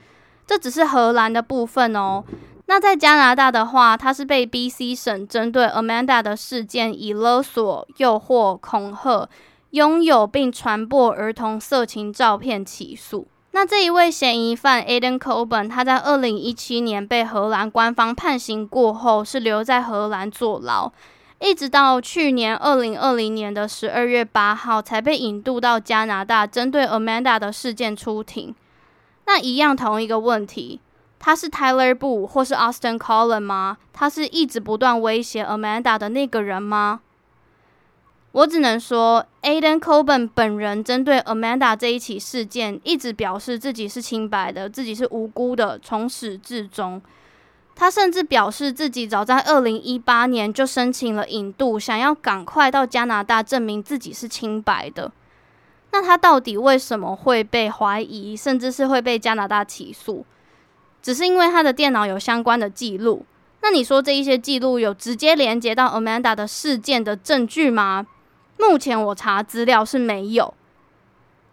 [0.46, 2.24] 这只是荷兰的部分哦。
[2.70, 9.26] 那在加拿大的话，他是被 BC 省针对 Amanda 的事件以勒索、诱惑、恐吓、
[9.70, 13.26] 拥有并传播儿童色情照片起诉。
[13.52, 20.92] 那这一位嫌疑犯 Aiden Coben，他在二零一七年被荷兰官方判刑过后，是留在荷兰坐牢，
[21.40, 28.54] 一直到去年二零二零年的十二月八号才被引渡到加拿大，针对 Amanda 的事件出庭。
[29.24, 30.80] 那一样同一个问题。
[31.18, 33.78] 他是 Tyler Boo 或是 Austin Collin 吗？
[33.92, 37.00] 他是一直不断威胁 Amanda 的那个人吗？
[38.32, 47.00] 我只能说，Aiden Coben 本人针对 Amanda 这一起事件，一直表示自己是清白的，自己是无辜的，从始至终。
[47.74, 55.10] 他甚至表示自己早在二零一八年就申请了引渡，想要赶快到加拿大证明自己是清白的。
[55.90, 60.24] 那他到底为什么会被怀疑，甚至是会被加拿大起诉？
[61.08, 63.24] 只是因为他的电脑有相关的记录，
[63.62, 68.04] 那你说这一些记录有直接连接到 Amanda 的事件的证据吗？
[68.58, 70.52] 目前我查资料是没有，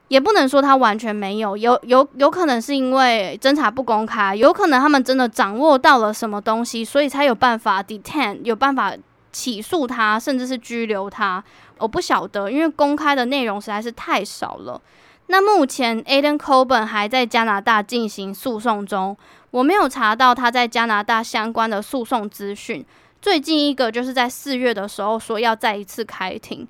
[0.09, 8.93] 也不能说他完全没有，有有有可能是因为侦查不公开，有可能他们真的掌握到了什么东西，所以才有办法 detain，有办法
[9.31, 11.41] 起诉他，甚至是拘留他。
[11.77, 14.81] 我不晓得，因为公开的内容实在是太少了。
[15.27, 19.17] 那目前 Aden Coben 还在加拿大进行诉讼中，
[19.55, 22.85] 我没有查到他在加拿大相关的诉讼资讯。
[23.21, 26.67] 最近一个就是在四月的时候说要再一次开庭，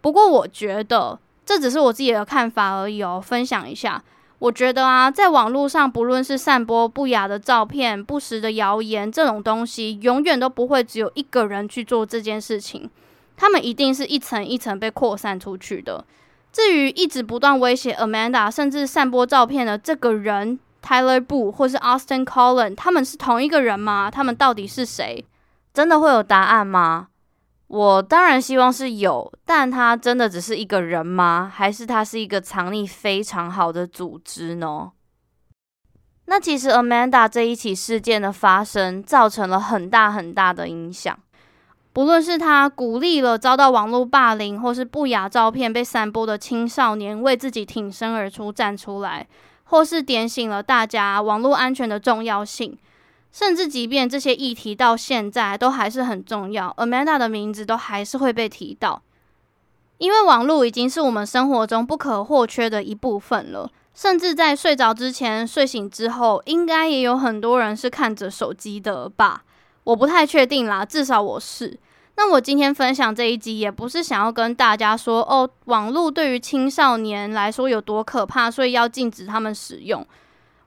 [0.00, 1.16] 不过我觉得
[1.46, 4.02] 这只是我自己的看法而已哦，分享一下。
[4.40, 12.90] 我觉得啊，在网络上，不论是散播不雅的照片、不实的谣言这种东西，永远都不会只有一个人去做这件事情，
[13.36, 16.04] 他们一定是一层一层被扩散出去的。
[16.52, 24.10] 至于一直不断威胁 Amanda，甚至散播照片的这个人 Tyler Boo 或是 Austin Collen，他们是同一个人吗？
[24.10, 25.24] 他们到底是谁？
[25.72, 27.08] 真的会有答案吗？
[27.68, 31.50] 我当然希望是有，但他真的只是一个人吗？
[31.52, 34.92] 还是他是一个藏匿非常好的组织呢？
[36.26, 41.18] 那其实 Amanda 这一起事件的发生，造成了很大很大的影响。
[41.92, 49.26] 不论是他鼓励了遭到网络霸凌或是不雅照片被散播的青少年为自己挺身而出站出来，
[49.64, 52.78] 或是点醒了大家网络安全的重要性。
[53.32, 59.02] 甚至，即便这些议题到现在都还是很重要，Amanda 的名字都还是会被提到，
[59.98, 63.68] 因为网络已经是我们生活中不可或缺的一部分了。
[63.92, 69.42] 甚至在睡着之前、睡醒之后，应该也有很多人是看着手机的吧？
[69.84, 71.78] 我不太确定啦，至少我是。
[72.16, 80.06] 那我今天分享这一集，也不是想要跟大家说哦，网络对于青少年来说有多可怕，所以要禁止他们使用。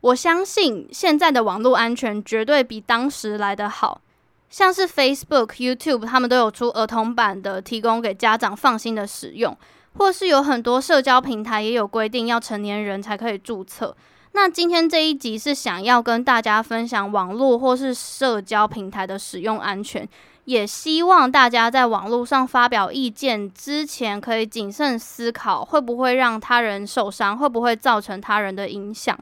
[0.02, 4.02] 我相信现在的网络安全绝对比当时来得好，
[4.50, 9.58] 像是 Facebook、YouTube，他们都有出儿童版的，提供给家长放心的使用，
[9.98, 13.96] 或是有很多社交平台也有规定要成年人才可以注册。
[14.34, 20.08] 那今天这一集是想要跟大家分享网络或是社交平台的使用安全，
[20.48, 29.18] 也希望大家在网络上发表意见之前可以谨慎思考，会不会让他人受伤，会不会造成他人的影响。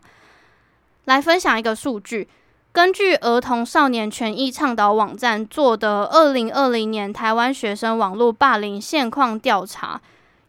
[1.05, 2.28] 来分享一个数据，
[2.71, 9.99] 根据儿童少年权益倡导网站做的二零二零年台湾学生网络霸凌现况调查，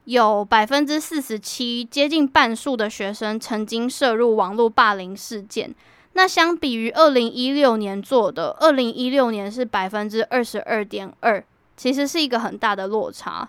[0.04, 5.74] 有百分之四十七，接近半数的学生曾经涉入网络霸凌事件。
[6.16, 11.44] 那相比于二零一六年做的，二零一六年是百分之二十二点二，
[11.76, 13.46] 其实是一个很大的落差。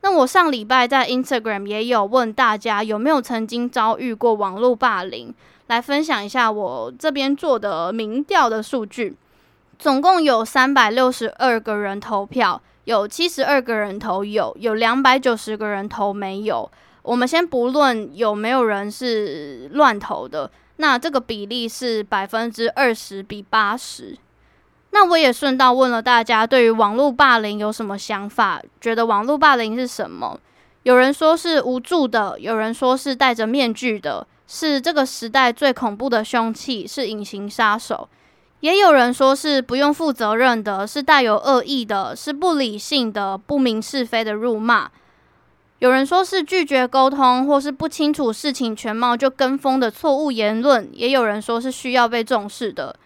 [0.00, 5.32] 那我上礼拜在 Instagram 也有问大家有没有曾经遭遇过网络霸凌。
[5.68, 9.14] 来分享一下我这边做的民调的数据，
[9.78, 16.68] 总共有三百六十二个人投票，有七十二个人投有，有两百九十个人投没有。
[17.02, 24.16] 我们先不论有没有人是乱投的，那这个比例是百分之二十比八十。
[24.90, 28.60] 那我也顺道问了大家，对于网络霸凌有什么想法？
[28.80, 30.40] 觉得网络霸凌是什么？
[30.84, 34.26] 有人说是无助的，有人说是戴着面具的。
[34.50, 38.08] 是这个时代最恐怖的凶器，是隐形杀手。
[38.60, 44.90] 也有人说是不用负责任的，是带有恶意的，是不理性的、不明是非的辱骂。
[45.80, 50.88] 有人说是拒绝沟通，或是不清楚事情全貌就跟风的错误言论。
[50.92, 52.96] 也有人说是需要被重视的，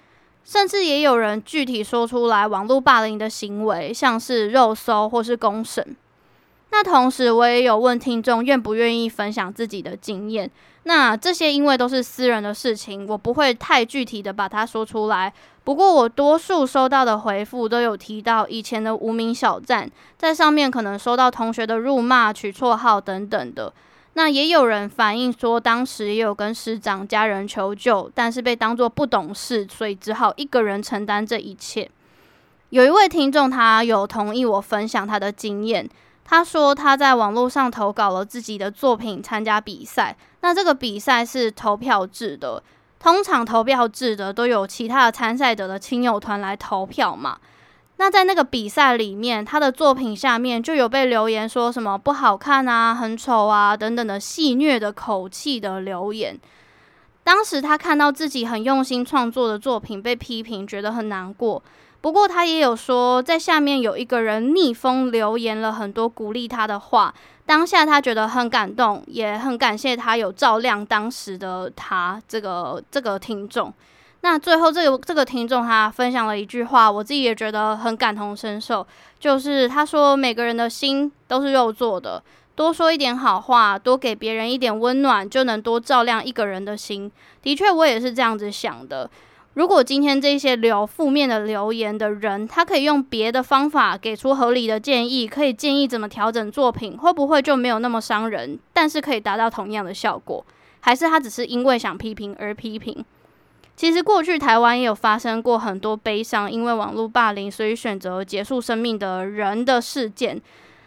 [0.42, 5.94] 甚至也有人具体说出来网络霸凌的行为，像是肉搜或是公审。
[6.70, 10.50] 那同时，我也有问听众愿不愿意分享自己的经验。
[10.84, 15.32] 那这些因为都是私人的事情，我不会太具体的把它说出来。
[15.64, 23.72] 不过我多数收到的回复都有提到以前的无名小站，在上面可能收到同学的辱骂、取绰号等等的。
[24.14, 31.88] 那也有人反映说，当时也有跟师长、家人求救，但是被当作不懂事，所以只好一个人承担这一切。
[32.70, 35.88] 有一位听众，他有同意我分享他的经验。
[36.24, 42.62] 他说他在网络上投稿了自己的作品参加比赛，那这个比赛是投票制的，
[42.98, 47.38] 通常投票制的都有其他的参赛者的亲友团来投票嘛。
[47.96, 56.36] 那在那个比赛里面，他的作品下面就有被留言说什么不好看啊、很丑啊等等的戏谑的口气的留言。
[57.22, 61.62] 当时他看到自己很用心创作的作品被批评，觉得很难过。
[62.03, 67.14] 不过他也有说，在下面有一个人逆风留言了很多鼓励他的话，
[67.46, 73.72] 当下他觉得很感动，也很感谢他有照亮当时的他这个这个听众。
[74.22, 78.84] 那最后这个这个听众他分享了一句话，我自己也觉得很感同身受，
[79.20, 82.20] 就是他说每个人的心都是肉做的，
[82.57, 87.11] 多说一点好话，多给别人一点温暖，就能多照亮一个人的心。
[87.42, 89.09] 的确，我也是这样子想的。
[89.55, 98.59] 如果今天这些留负面的留言的人，他可以用别的方法给出合理的建议，可以建议怎么调整作品，会不会就没有那么伤人？
[98.72, 100.42] 但是可以达到同样的效果，
[100.80, 103.05] 还是他只是因为想批评而批评？
[103.76, 110.40] 其实过去台湾也有发生过很多悲伤，因为网络霸凌所以选择结束生命的人的事件。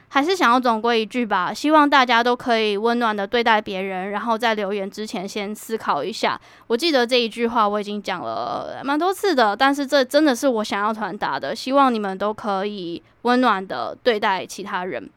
[0.07, 6.39] 还是想要总归一句吧，希望大家都可以温暖的对待别人，然后在留言之前先思考一下。
[6.67, 15.09] 我记得这一句话我已经讲了蛮多次的，但是这真的是我想要传达的，希望你们都可以温暖的对待其他人。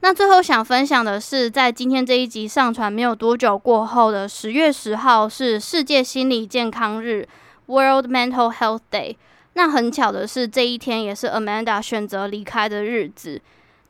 [0.00, 7.28] 那最后想分享的是，在今天这一集上传没有多久过后的十月十号是世界心理健康日
[7.66, 9.16] （World Mental Health Day）。
[9.54, 13.40] 那很巧的是，这一天也是 Amanda 选择离开的日子。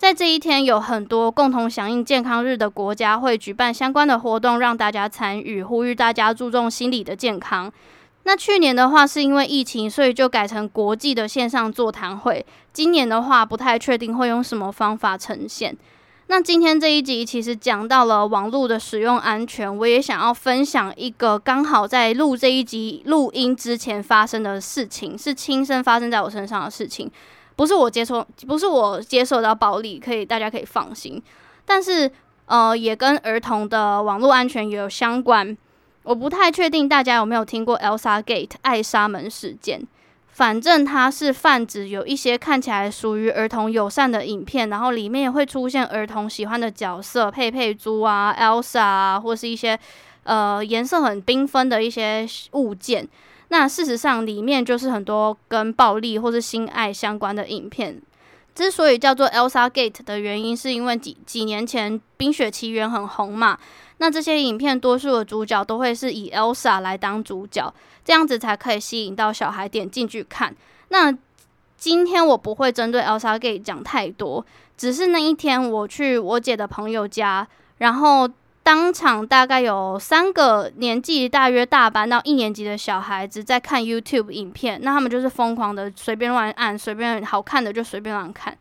[0.03, 7.72] 在这一天，有很多共同响应健康日的国家会举办相关的活动，让大家参与，呼吁大家注重心理的健康。
[8.24, 12.44] 那去年的话，是因为疫情，所以就改成国际的线上座谈会。
[12.72, 15.76] 今年的话，不太确定会用什么方法呈现。
[16.26, 27.09] 那今天这一集其实讲到了网络的使用安全，我也想要分享一个刚好在录这一集录音之前发生的事情，是亲身发生在我身上的事情。
[27.57, 31.22] 不是我接受，不是我接受到暴力，可以大家可以放心。
[31.64, 32.11] 但是，
[32.46, 35.57] 呃，也跟儿童的网络安全也有相关。
[36.03, 39.86] 我不太确定大家有没有听过 Elsa Gate 爱莎门事件。
[40.30, 49.78] 反正它是泛指有一些看起来属于儿童友善的影片，然后里面也会出现儿童喜欢的角色，佩佩猪啊、Elsa 啊，或是一些
[50.24, 53.07] 呃颜色很缤纷的一些物件。
[53.53, 58.00] 那事实上，里面就是很多跟暴力或是性爱相关的影片。
[58.55, 63.59] 之所以叫做 Elsa Gate 的原因，是因为几几年前《冰雪奇缘》很红嘛。
[63.98, 67.70] 那这些影片多数的主角都会是以 Elsa 来当主角，
[68.03, 70.57] 这样子才可以吸引到小孩点进去看。
[70.88, 71.14] 那
[71.76, 74.46] 今天我不会针对 Elsa Gate 讲太多，
[74.78, 77.46] 只是那一天我去我姐的朋友家，
[77.76, 78.26] 然后。
[78.62, 88.56] 当场大概有三个年纪大约大班到一年级的小孩子在看 YouTube 影片，那他们就是疯狂的随便乱按，随便好看的就随便乱看。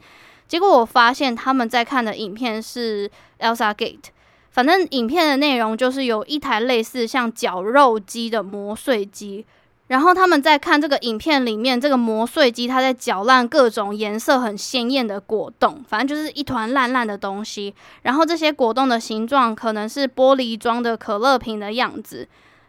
[0.48, 4.10] 结果我发现他们在看的影片是 Elsa Gate，
[4.50, 9.46] 反正影片的内容就是有一台类似像绞肉机的磨碎机。
[9.92, 17.76] 然后他们在看这个影片里面，这个磨碎机它在搅烂各种颜色很鲜艳的果冻，反正就是一团烂烂的东西。
[18.04, 22.26] 然后这些果冻的形状可能是玻璃装的可乐瓶的样子。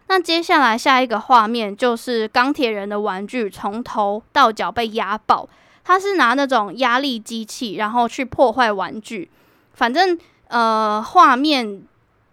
[0.07, 5.47] 那接下来下一个画面就是钢铁人的玩具从头到脚被压爆，
[5.85, 9.31] 他是拿那种压力机器然后去破坏玩具。
[9.73, 10.19] 反正
[10.49, 11.83] 呃画面。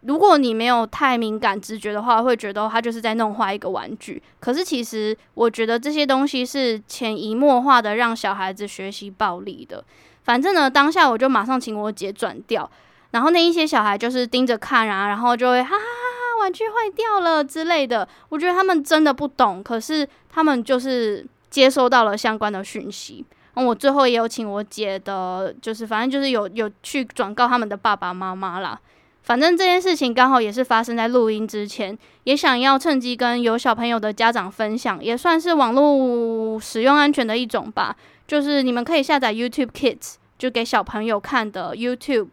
[0.02, 4.22] 如果你没有太敏感直觉的话，会觉得他就是在弄坏一个玩具。
[4.38, 9.84] 可是其实我觉得这些东西是潜移默化的让小孩子学习暴力的。
[10.22, 12.70] 反正呢，当下我就马上请我姐转掉，
[13.10, 18.08] 然后那一些小孩就是盯着看啊，然后就会哈哈哈哈，玩具坏掉了之类的。
[18.30, 23.24] 我觉得他们真的不懂，可是他们就是接收到了相关的讯息。
[23.54, 28.80] 嗯，我最后也有请我姐的，就是反正就是有有去转告他们的爸爸妈妈啦。
[29.22, 37.94] 反正这件事情刚好也是发生在录音之前，也想要趁机跟有小朋友的家长分享，也算是网络使用安全的一种吧。
[38.26, 42.28] 就是你们可以下载 YouTube Kids，就给小朋友看的 YouTube，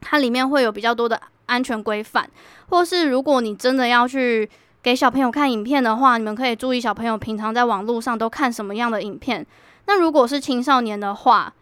[0.00, 2.28] 它里面会有比较多的安全规范。
[2.68, 4.48] 或是如果你真的要去
[4.82, 9.46] 给小朋友看影片的话，你们可以注意小朋友平常在网络上都看什么样的影片。
[9.86, 11.52] 那如果是青少年的话，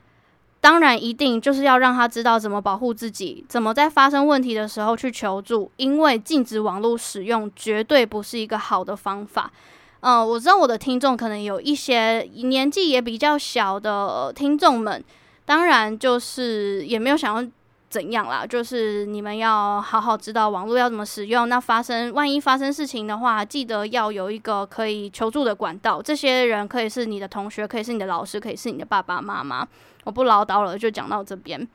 [0.67, 5.71] 当然，一定就是要让他知道怎么保护自己，怎么在发生问题的时候去求助。
[5.77, 9.49] 因为禁止网络使用绝对不是一个好的方法。
[10.01, 15.05] 嗯、我知道我的听众可能有一些年纪也比较小的听众们，
[15.45, 17.49] 当然就是也没有想要
[17.89, 21.49] 怎样啦，就是你们要好好知道网络要怎么使用。
[21.49, 26.03] 那发生万一发生事情的话，记得要有一个可以求助的管道。
[26.03, 29.67] 这些人可以是你的同学，可以是你的老师，可以是你的爸爸妈妈。
[30.05, 31.67] 我不唠叨了，就讲到这边。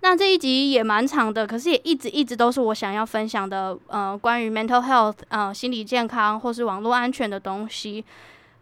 [0.00, 8.04] 那这一集也蛮长的，可是也一直一直都是我想要分享的，呃，关于 mental health，呃，心理健康或是网络安全的东西。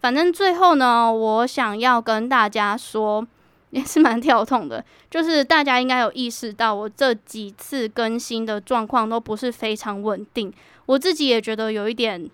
[0.00, 3.26] 反正最后呢，我想要跟大家说，
[3.70, 10.52] 也是蛮跳痛的，就是大家应该有意识到，我这几次更新的状况都不是非常稳定，
[10.86, 12.28] 我自己也觉得有一点，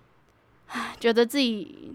[0.99, 1.93] 觉得自己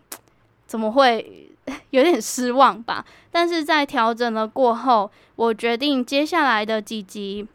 [0.66, 1.49] 怎么会？
[1.90, 7.47] 有点失望吧，但是在调整了过后，我决定接下来的几集，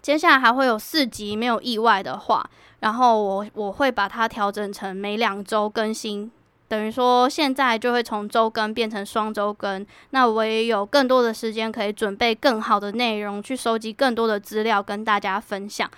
[0.00, 2.48] 接下来还会有四集，没有意外的话，
[2.78, 6.30] 然后我我会把它调整成每两周更新，
[6.74, 15.88] 等于说现在就会从周更变成双周更，那我也有更多的时间可以准备更好的内容，去收集更多的资料跟大家分享，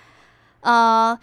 [0.61, 1.17] 呃。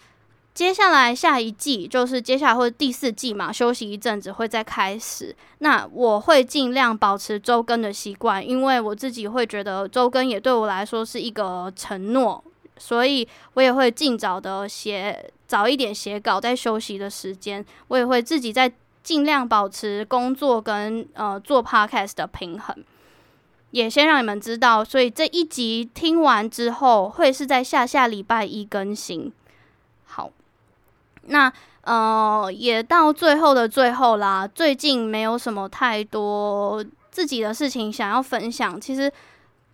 [0.53, 5.35] 接下来下一季就是接下来或者第四季嘛，休息一阵子会再开始。
[5.57, 12.41] 那我会尽量保持周更的习惯，因为我自己会觉得周更也对我来说是一个承诺，
[12.77, 18.71] 所以我也会尽早的写，早一点写稿，在休息的时间，我也会自己在
[19.05, 22.75] 尽量保持工作跟呃做 podcast 的平衡。
[23.71, 29.31] 也先让你们知道，所以这一集听完之后，会是在下下礼拜一更新。
[30.05, 30.31] 好。
[31.27, 31.51] 那
[31.81, 34.47] 呃，也到最后的最后啦。
[34.47, 39.11] 最近没有什么太多自己的事情想要分享，其实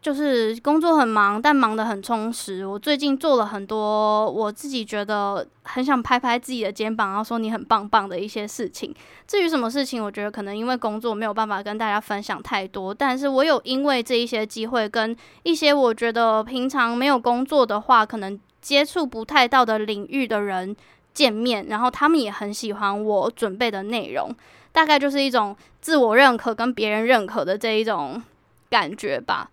[0.01, 2.65] 就是工作很忙，但忙得很充实。
[2.65, 8.93] 我最近做了很多我自己觉得很想拍拍自己的肩膀，然后说你很棒棒的一些事情。
[9.27, 20.75] 至于什么事情，我觉得可能因为工作没有办法跟大家分享太多，但是我有因为这一些机会，跟一些我觉得平常没有工作的话，可能接触不太到的领域的人。
[21.13, 24.33] 见面，然后他们也很喜欢我准备的内容，
[24.71, 28.23] 大概就是一种自我认可跟别人认可的这一种
[28.69, 29.49] 感觉吧。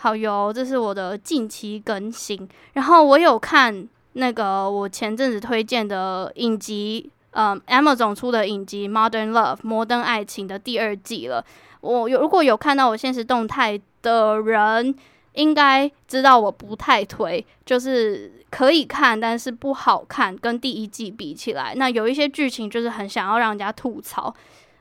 [0.00, 2.48] 好哟，这是我的近期更新。
[2.72, 11.44] 然后我有看那个我前阵子推荐的影集，嗯，Amazon 出的影集《Modern Love》摩登爱情的第二季了。
[11.82, 14.94] 我有如果有看到我现实动态的人。
[15.34, 24.34] 应该知道我不太推，就是可以看，但是不好看，跟第一季比起来，那有一些剧情就是很想要让人家吐槽。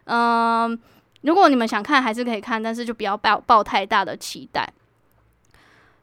[0.05, 0.77] 嗯，
[1.21, 4.67] 如果你们想看，还是可以看，但是就不要抱抱太大的期待。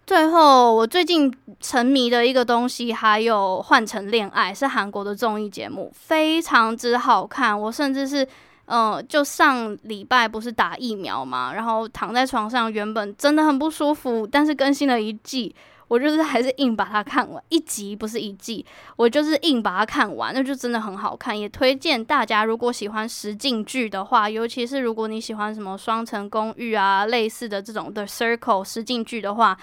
[0.06, 8.26] 最后，我最近沉迷的一个东西，还有《换乘恋爱》，是韩国的综艺节目，非常之好看，我甚至是。
[8.68, 15.54] 嗯，就上礼拜不是打疫苗嘛，然后躺在床上，原本真的很不舒服，但是更新了一季，
[15.86, 29.56] 我就是还是硬把它看完，一集不是一季，我就是硬把它看完，那就真的很好看，也推荐大家，如果喜欢实境剧的话，尤其是如果你喜欢什么双层公寓啊，类似的这种的 Circle 实境剧的话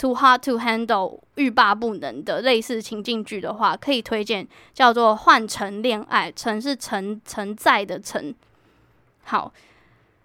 [0.00, 8.34] ，Too hard to Handle 欲罢不能的类似情境剧的话，可以推荐叫做换乘恋爱，成是承承载的承。
[9.24, 9.52] 好，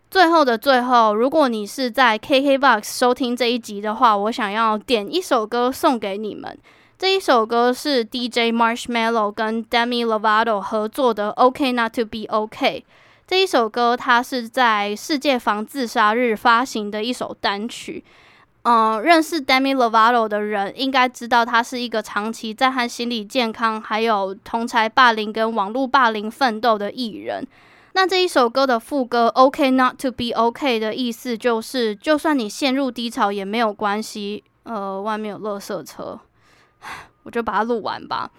[0.10, 6.58] 最后的最后，如果你是在 KKBOX 收听这一集的话，我想要点一首歌送给你们。
[6.98, 12.86] 这一首歌是 DJ Marshmello 跟 Demi Lovato 合作的《OK Not to Be OK》。
[13.28, 18.02] 这一首歌它是在世界防自杀日发行的一首单曲。
[18.68, 27.46] 嗯，认识 Demi Lovato 的人应该知道，他是一个长期在和心理健康、还有同侪霸凌跟网络霸凌奋斗的艺人。
[27.94, 34.44] 那这一首歌的副歌 “OK not to be OK” 的意思就是，就算你陷入低潮也没有关系。
[34.64, 36.20] 呃，外面有垃圾车，
[37.22, 38.32] 我就把它录完吧。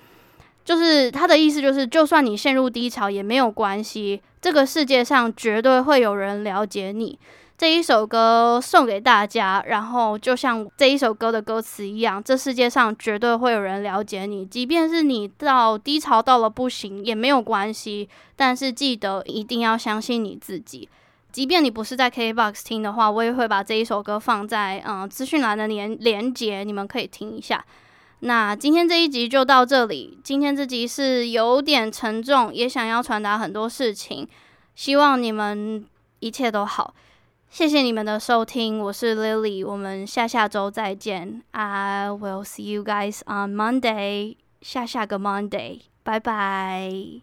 [0.65, 7.17] 就是他的意思就是，就算你陷入低潮也没有关系，这个世界上绝对会有人了解你。
[7.59, 18.09] 这一首歌送给大家，然后就像这一首歌的歌词一样，这世界上绝对会有人了解你，即便是你到低潮到了不行也没有关系。
[18.37, 20.87] 但是记得一定要相信你自己，
[21.33, 27.65] 即便你不是在 KBox 听的话，我也会把这一首歌放在嗯资讯栏的连连接，你们可以听一下。
[28.21, 34.29] 那今天这一集就到这里，今天这集是有点沉重，也想要传达很多事情，
[34.75, 35.87] 希望你们
[36.21, 36.93] 一切都好。
[37.57, 41.43] 谢谢你们的收听，我是 Lily，我们下下周再见。
[41.53, 47.23] I will see you guys on Monday，下下个 Monday，拜拜。